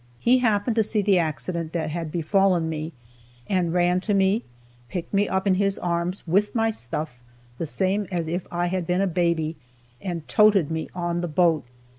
He 0.17 0.39
happened 0.39 0.75
to 0.77 0.83
see 0.83 1.03
the 1.03 1.19
accident 1.19 1.73
that 1.73 1.91
had 1.91 2.11
befallen 2.11 2.67
me, 2.69 2.91
and 3.47 3.71
ran 3.71 3.99
to 4.01 4.15
me, 4.15 4.43
picked 4.89 5.13
me 5.13 5.29
up 5.29 5.45
in 5.45 5.53
his 5.53 5.77
arms, 5.77 6.25
with 6.25 6.55
my 6.55 6.71
stuff, 6.71 7.19
the 7.59 7.67
same 7.67 8.07
as 8.11 8.27
if 8.27 8.47
I 8.49 8.65
had 8.65 8.87
been 8.87 9.01
a 9.01 9.05
baby, 9.05 9.57
and 10.01 10.27
"toted" 10.27 10.71
me 10.71 10.89
on 10.95 11.21
the 11.21 11.27
boat. 11.27 11.65